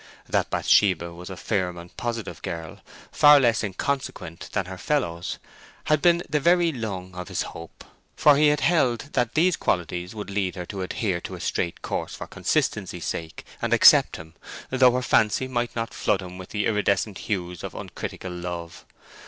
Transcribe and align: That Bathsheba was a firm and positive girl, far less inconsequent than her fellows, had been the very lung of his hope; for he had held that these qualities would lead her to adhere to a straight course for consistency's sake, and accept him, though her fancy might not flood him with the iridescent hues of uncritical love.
That 0.27 0.49
Bathsheba 0.49 1.13
was 1.13 1.29
a 1.29 1.37
firm 1.37 1.77
and 1.77 1.95
positive 1.95 2.41
girl, 2.41 2.79
far 3.11 3.39
less 3.39 3.63
inconsequent 3.63 4.49
than 4.51 4.65
her 4.65 4.79
fellows, 4.79 5.37
had 5.83 6.01
been 6.01 6.23
the 6.27 6.39
very 6.39 6.71
lung 6.71 7.13
of 7.13 7.27
his 7.27 7.43
hope; 7.43 7.83
for 8.15 8.35
he 8.35 8.47
had 8.47 8.61
held 8.61 9.13
that 9.13 9.35
these 9.35 9.55
qualities 9.55 10.15
would 10.15 10.31
lead 10.31 10.55
her 10.55 10.65
to 10.65 10.81
adhere 10.81 11.21
to 11.21 11.35
a 11.35 11.39
straight 11.39 11.83
course 11.83 12.15
for 12.15 12.25
consistency's 12.25 13.05
sake, 13.05 13.45
and 13.61 13.75
accept 13.75 14.15
him, 14.15 14.33
though 14.71 14.93
her 14.93 15.03
fancy 15.03 15.47
might 15.47 15.75
not 15.75 15.93
flood 15.93 16.23
him 16.23 16.39
with 16.39 16.49
the 16.49 16.65
iridescent 16.65 17.19
hues 17.19 17.63
of 17.63 17.75
uncritical 17.75 18.31
love. 18.31 18.85